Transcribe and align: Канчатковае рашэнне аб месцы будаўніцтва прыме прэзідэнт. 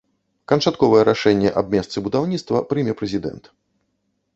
Канчатковае 0.51 1.01
рашэнне 1.11 1.53
аб 1.63 1.71
месцы 1.75 1.97
будаўніцтва 2.09 2.67
прыме 2.73 2.93
прэзідэнт. 3.05 3.57